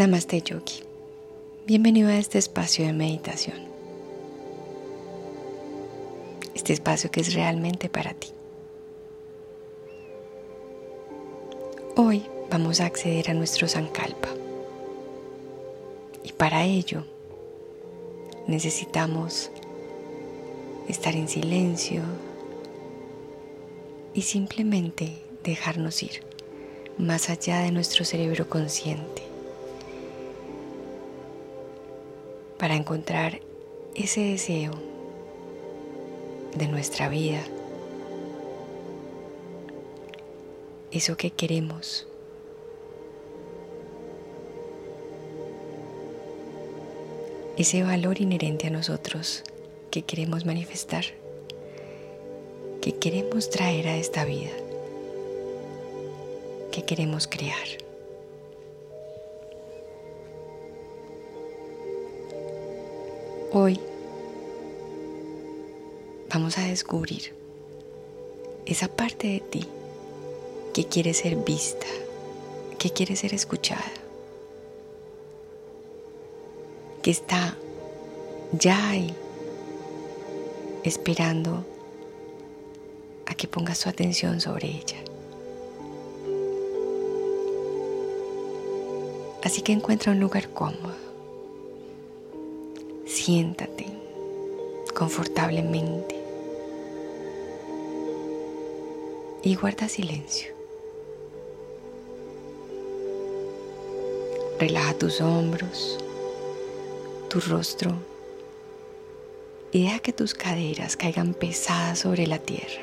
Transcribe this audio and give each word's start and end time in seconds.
Namaste 0.00 0.40
Yogi. 0.40 0.82
Bienvenido 1.66 2.08
a 2.08 2.16
este 2.16 2.38
espacio 2.38 2.86
de 2.86 2.94
meditación. 2.94 3.58
Este 6.54 6.72
espacio 6.72 7.10
que 7.10 7.20
es 7.20 7.34
realmente 7.34 7.90
para 7.90 8.14
ti. 8.14 8.28
Hoy 11.96 12.22
vamos 12.50 12.80
a 12.80 12.86
acceder 12.86 13.28
a 13.28 13.34
nuestro 13.34 13.68
Sankalpa. 13.68 14.30
Y 16.24 16.32
para 16.32 16.64
ello 16.64 17.04
necesitamos 18.46 19.50
estar 20.88 21.14
en 21.14 21.28
silencio 21.28 22.00
y 24.14 24.22
simplemente 24.22 25.18
dejarnos 25.44 26.02
ir 26.02 26.24
más 26.96 27.28
allá 27.28 27.60
de 27.60 27.70
nuestro 27.70 28.06
cerebro 28.06 28.48
consciente 28.48 29.29
para 32.60 32.76
encontrar 32.76 33.40
ese 33.94 34.20
deseo 34.20 34.72
de 36.54 36.68
nuestra 36.68 37.08
vida, 37.08 37.40
eso 40.92 41.16
que 41.16 41.30
queremos. 41.30 42.06
Ese 47.56 47.82
valor 47.82 48.20
inherente 48.20 48.66
a 48.66 48.70
nosotros 48.70 49.42
que 49.90 50.02
queremos 50.02 50.44
manifestar, 50.44 51.04
que 52.82 52.92
queremos 52.92 53.48
traer 53.48 53.88
a 53.88 53.96
esta 53.96 54.26
vida, 54.26 54.50
que 56.70 56.84
queremos 56.84 57.26
crear. 57.26 57.89
Hoy 63.52 63.80
vamos 66.32 66.56
a 66.56 66.68
descubrir 66.68 67.34
esa 68.64 68.86
parte 68.86 69.26
de 69.26 69.40
ti 69.40 69.66
que 70.72 70.84
quiere 70.84 71.14
ser 71.14 71.34
vista, 71.34 71.88
que 72.78 72.90
quiere 72.90 73.16
ser 73.16 73.34
escuchada, 73.34 73.90
que 77.02 77.10
está 77.10 77.56
ya 78.52 78.90
ahí 78.90 79.12
esperando 80.84 81.64
a 83.26 83.34
que 83.34 83.48
pongas 83.48 83.80
tu 83.80 83.88
atención 83.88 84.40
sobre 84.40 84.68
ella. 84.68 85.02
Así 89.42 89.60
que 89.62 89.72
encuentra 89.72 90.12
un 90.12 90.20
lugar 90.20 90.50
cómodo 90.50 91.09
Siéntate 93.22 93.84
confortablemente 94.94 96.16
y 99.42 99.54
guarda 99.56 99.90
silencio. 99.90 100.54
Relaja 104.58 104.94
tus 104.94 105.20
hombros, 105.20 105.98
tu 107.28 107.40
rostro 107.40 107.92
y 109.70 109.82
deja 109.82 109.98
que 109.98 110.14
tus 110.14 110.32
caderas 110.32 110.96
caigan 110.96 111.34
pesadas 111.34 111.98
sobre 111.98 112.26
la 112.26 112.38
tierra. 112.38 112.80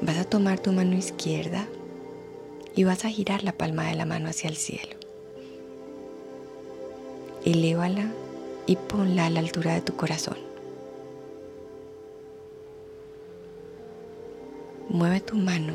Vas 0.00 0.18
a 0.18 0.24
tomar 0.24 0.58
tu 0.58 0.72
mano 0.72 0.96
izquierda 0.96 1.68
y 2.78 2.84
vas 2.84 3.04
a 3.04 3.10
girar 3.10 3.42
la 3.42 3.50
palma 3.50 3.88
de 3.88 3.96
la 3.96 4.06
mano 4.06 4.28
hacia 4.28 4.48
el 4.48 4.54
cielo. 4.54 4.94
Elévala 7.44 8.06
y 8.66 8.76
ponla 8.76 9.26
a 9.26 9.30
la 9.30 9.40
altura 9.40 9.74
de 9.74 9.80
tu 9.80 9.96
corazón. 9.96 10.36
Mueve 14.88 15.18
tu 15.20 15.34
mano 15.34 15.74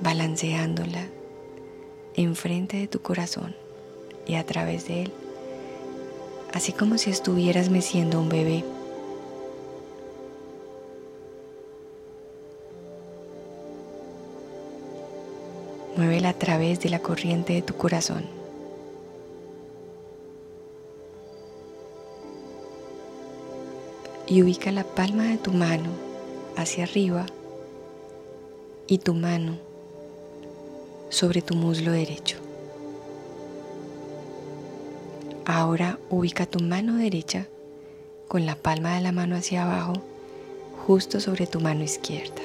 balanceándola 0.00 1.06
enfrente 2.14 2.78
de 2.78 2.88
tu 2.88 3.00
corazón 3.02 3.54
y 4.26 4.34
a 4.34 4.44
través 4.44 4.88
de 4.88 5.02
él, 5.02 5.12
así 6.52 6.72
como 6.72 6.98
si 6.98 7.10
estuvieras 7.10 7.70
meciendo 7.70 8.20
un 8.20 8.28
bebé. 8.28 8.64
Muévela 15.96 16.28
a 16.28 16.34
través 16.34 16.80
de 16.80 16.90
la 16.90 16.98
corriente 16.98 17.54
de 17.54 17.62
tu 17.62 17.74
corazón. 17.74 18.24
Y 24.28 24.42
ubica 24.42 24.72
la 24.72 24.84
palma 24.84 25.24
de 25.24 25.38
tu 25.38 25.52
mano 25.52 25.88
hacia 26.56 26.84
arriba 26.84 27.24
y 28.86 28.98
tu 28.98 29.14
mano 29.14 29.56
sobre 31.08 31.40
tu 31.40 31.54
muslo 31.54 31.92
derecho. 31.92 32.36
Ahora 35.46 35.98
ubica 36.10 36.44
tu 36.44 36.58
mano 36.58 36.96
derecha 36.96 37.46
con 38.28 38.44
la 38.44 38.56
palma 38.56 38.96
de 38.96 39.00
la 39.00 39.12
mano 39.12 39.36
hacia 39.36 39.62
abajo 39.62 39.94
justo 40.86 41.20
sobre 41.20 41.46
tu 41.46 41.60
mano 41.60 41.84
izquierda. 41.84 42.42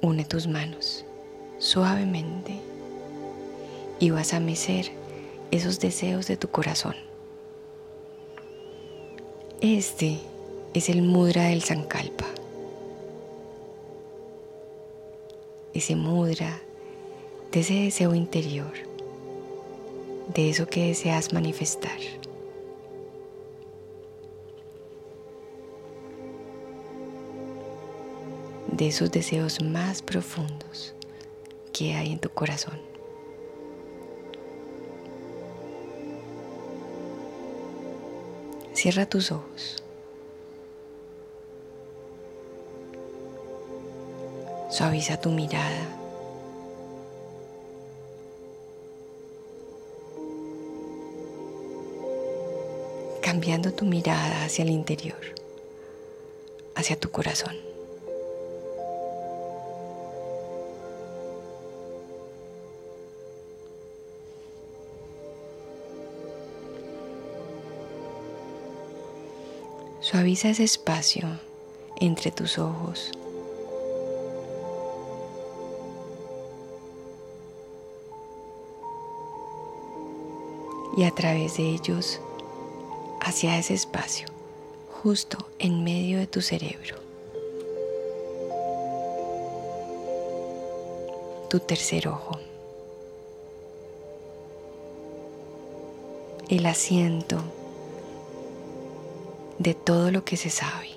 Une 0.00 0.24
tus 0.24 0.46
manos 0.46 1.04
suavemente 1.58 2.54
y 3.98 4.10
vas 4.10 4.32
a 4.32 4.40
mecer 4.40 4.92
esos 5.50 5.80
deseos 5.80 6.28
de 6.28 6.36
tu 6.36 6.48
corazón. 6.48 6.94
Este 9.60 10.18
es 10.72 10.88
el 10.88 11.02
mudra 11.02 11.44
del 11.44 11.62
Sankalpa. 11.62 12.26
Ese 15.74 15.96
mudra 15.96 16.60
de 17.50 17.60
ese 17.60 17.74
deseo 17.74 18.14
interior, 18.14 18.72
de 20.32 20.50
eso 20.50 20.66
que 20.66 20.88
deseas 20.88 21.32
manifestar. 21.32 22.17
De 28.78 28.86
esos 28.86 29.10
deseos 29.10 29.60
más 29.60 30.02
profundos 30.02 30.94
que 31.72 31.94
hay 31.94 32.12
en 32.12 32.20
tu 32.20 32.30
corazón. 32.30 32.80
Cierra 38.72 39.04
tus 39.04 39.32
ojos. 39.32 39.82
Suaviza 44.70 45.20
tu 45.20 45.30
mirada. 45.30 45.88
Cambiando 53.20 53.72
tu 53.72 53.84
mirada 53.84 54.44
hacia 54.44 54.62
el 54.62 54.70
interior, 54.70 55.18
hacia 56.76 56.96
tu 56.98 57.10
corazón. 57.10 57.67
Suaviza 70.10 70.48
ese 70.48 70.64
espacio 70.64 71.28
entre 72.00 72.30
tus 72.30 72.58
ojos. 72.58 73.10
Y 80.96 81.04
a 81.04 81.10
través 81.10 81.58
de 81.58 81.64
ellos 81.64 82.22
hacia 83.20 83.58
ese 83.58 83.74
espacio, 83.74 84.28
justo 85.02 85.36
en 85.58 85.84
medio 85.84 86.16
de 86.16 86.26
tu 86.26 86.40
cerebro. 86.40 86.96
Tu 91.50 91.60
tercer 91.60 92.08
ojo. 92.08 92.38
El 96.48 96.64
asiento 96.64 97.42
de 99.58 99.74
todo 99.74 100.10
lo 100.10 100.24
que 100.24 100.36
se 100.36 100.50
sabe. 100.50 100.88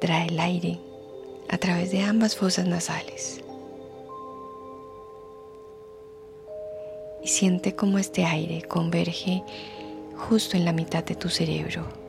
Trae 0.00 0.28
el 0.28 0.40
aire 0.40 0.78
a 1.48 1.58
través 1.58 1.90
de 1.90 2.02
ambas 2.02 2.36
fosas 2.36 2.66
nasales. 2.66 3.42
Y 7.22 7.28
siente 7.28 7.76
cómo 7.76 7.98
este 7.98 8.24
aire 8.24 8.62
converge 8.62 9.42
justo 10.16 10.56
en 10.56 10.64
la 10.64 10.72
mitad 10.72 11.04
de 11.04 11.16
tu 11.16 11.28
cerebro 11.28 11.99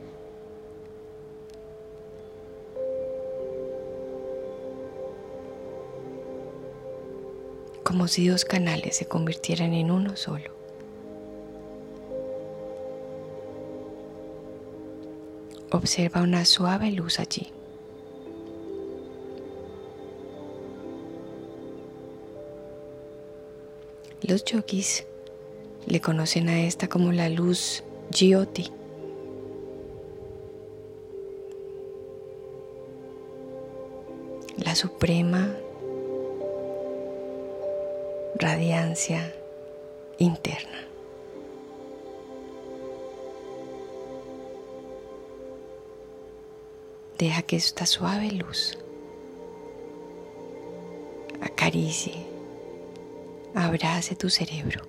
Como 7.92 8.08
si 8.08 8.26
dos 8.26 8.46
canales 8.46 8.96
se 8.96 9.04
convirtieran 9.04 9.74
en 9.74 9.90
uno 9.90 10.16
solo. 10.16 10.50
Observa 15.70 16.22
una 16.22 16.46
suave 16.46 16.90
luz 16.90 17.20
allí. 17.20 17.52
Los 24.22 24.42
yogis 24.46 25.04
le 25.86 26.00
conocen 26.00 26.48
a 26.48 26.62
esta 26.62 26.88
como 26.88 27.12
la 27.12 27.28
luz 27.28 27.84
Jyoti. 28.10 28.70
La 34.56 34.74
suprema 34.74 35.51
radiancia 38.42 39.32
interna. 40.18 40.80
Deja 47.18 47.42
que 47.42 47.54
esta 47.54 47.86
suave 47.86 48.32
luz 48.32 48.76
acaricie 51.40 52.26
abrace 53.54 54.16
tu 54.16 54.28
cerebro. 54.28 54.82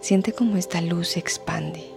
Siente 0.00 0.32
como 0.32 0.56
esta 0.56 0.80
luz 0.80 1.08
se 1.08 1.18
expande. 1.18 1.95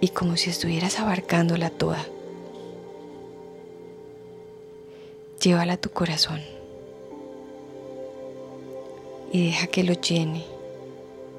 Y 0.00 0.08
como 0.08 0.36
si 0.36 0.50
estuvieras 0.50 0.98
abarcándola 0.98 1.70
toda. 1.70 2.04
Llévala 5.40 5.74
a 5.74 5.80
tu 5.80 5.90
corazón. 5.90 6.40
Y 9.32 9.46
deja 9.46 9.66
que 9.66 9.84
lo 9.84 9.94
llene 9.94 10.44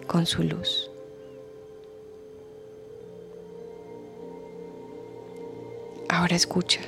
con 0.08 0.26
su 0.26 0.44
luz. 0.44 0.90
Ahora 6.10 6.36
escucha. 6.36 6.82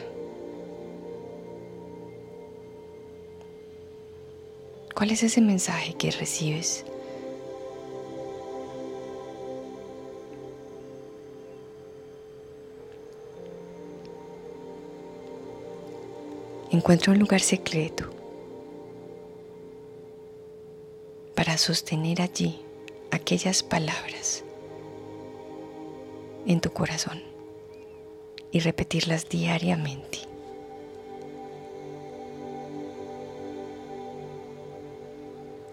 ¿Cuál 4.96 5.12
es 5.12 5.24
ese 5.24 5.40
mensaje 5.40 5.94
que 5.94 6.12
recibes? 6.12 6.86
Encuentra 16.72 17.12
un 17.12 17.18
lugar 17.18 17.42
secreto 17.42 18.12
para 21.34 21.58
sostener 21.58 22.22
allí 22.22 22.62
aquellas 23.10 23.64
palabras 23.64 24.44
en 26.46 26.62
tu 26.62 26.70
corazón 26.72 27.24
y 28.52 28.60
repetirlas 28.60 29.28
diariamente. 29.28 30.20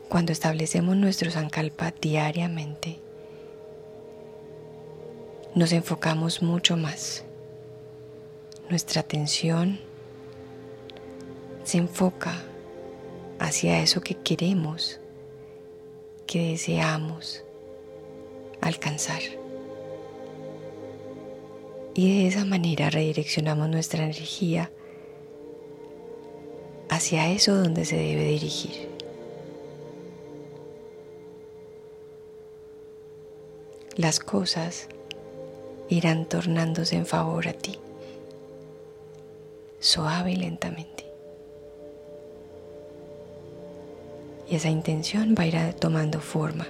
Cuando 0.08 0.32
establecemos 0.32 0.96
nuestro 0.96 1.30
sankalpa 1.30 1.90
diariamente, 1.90 2.98
nos 5.54 5.72
enfocamos 5.72 6.40
mucho 6.40 6.78
más. 6.78 7.22
Nuestra 8.70 9.02
atención 9.02 9.85
se 11.66 11.76
enfoca 11.76 12.42
hacia 13.38 13.82
eso 13.82 14.00
que 14.00 14.14
queremos, 14.14 14.98
que 16.26 16.52
deseamos 16.52 17.44
alcanzar 18.62 19.20
y 21.96 22.18
de 22.18 22.28
esa 22.28 22.44
manera 22.44 22.90
redireccionamos 22.90 23.70
nuestra 23.70 24.04
energía 24.04 24.70
hacia 26.90 27.32
eso 27.32 27.56
donde 27.56 27.86
se 27.86 27.96
debe 27.96 28.24
dirigir. 28.26 28.90
Las 33.96 34.20
cosas 34.20 34.88
irán 35.88 36.26
tornándose 36.28 36.96
en 36.96 37.06
favor 37.06 37.48
a 37.48 37.54
ti, 37.54 37.78
suave 39.80 40.32
y 40.32 40.36
lentamente. 40.36 41.05
Y 44.48 44.54
esa 44.54 44.68
intención 44.68 45.34
va 45.36 45.42
a 45.42 45.46
ir 45.46 45.74
tomando 45.74 46.20
forma. 46.20 46.66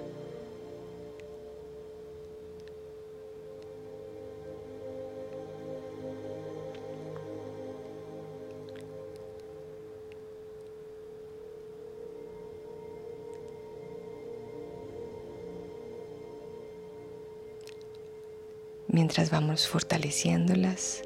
Mientras 18.88 19.30
vamos 19.30 19.68
fortaleciéndolas 19.68 21.02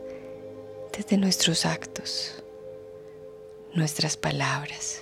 desde 0.97 1.17
nuestros 1.17 1.67
actos, 1.67 2.41
nuestras 3.75 4.17
palabras, 4.17 5.01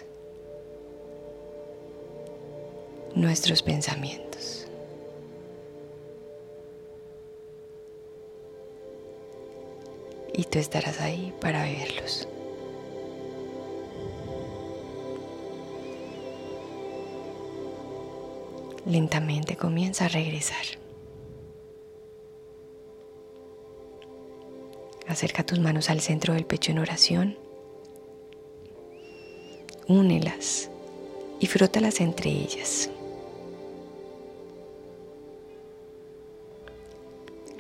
nuestros 3.19 3.63
pensamientos. 3.63 4.67
Y 10.33 10.45
tú 10.45 10.59
estarás 10.61 11.01
ahí 11.01 11.35
para 11.41 11.63
verlos. 11.65 12.29
Lentamente 18.87 19.57
comienza 19.57 20.05
a 20.05 20.09
regresar. 20.09 20.65
Acerca 25.09 25.45
tus 25.45 25.59
manos 25.59 25.91
al 25.91 26.01
centro 26.01 26.35
del 26.35 26.47
pecho 26.47 26.71
en 26.71 26.79
oración. 26.79 27.37
Únelas 29.89 30.71
y 31.41 31.47
frótalas 31.47 32.01
entre 32.01 32.31
ellas. 32.31 32.91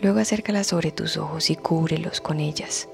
Luego 0.00 0.20
acércalas 0.20 0.68
sobre 0.68 0.92
tus 0.92 1.16
ojos 1.16 1.50
y 1.50 1.56
cúbrelos 1.56 2.20
con 2.20 2.38
ellas. 2.38 2.88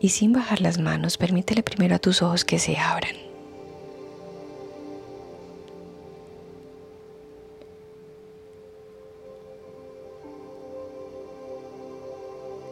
Y 0.00 0.10
sin 0.10 0.32
bajar 0.32 0.60
las 0.60 0.78
manos, 0.78 1.18
permítele 1.18 1.62
primero 1.62 1.96
a 1.96 1.98
tus 1.98 2.22
ojos 2.22 2.44
que 2.44 2.58
se 2.58 2.78
abran. 2.78 3.16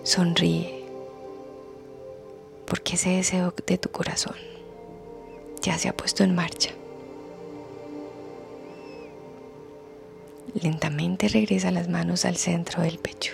Sonríe, 0.02 0.84
porque 2.64 2.94
ese 2.94 3.10
deseo 3.10 3.52
de 3.66 3.76
tu 3.76 3.90
corazón 3.90 4.36
ya 5.62 5.76
se 5.78 5.88
ha 5.88 5.96
puesto 5.96 6.22
en 6.22 6.34
marcha. 6.34 6.70
Lentamente 10.54 11.28
regresa 11.28 11.70
las 11.70 11.88
manos 11.88 12.24
al 12.24 12.36
centro 12.36 12.82
del 12.82 12.98
pecho. 12.98 13.32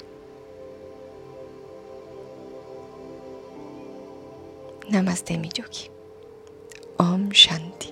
Namaste 4.89 5.39
mi 5.39 5.49
yogi. 5.49 5.89
Om 6.99 7.31
Shanti. 7.31 7.92